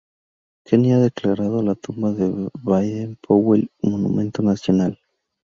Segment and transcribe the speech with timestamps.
[0.65, 4.99] Kenia ha declarado la tumba de Baden-Powell monumento nacional.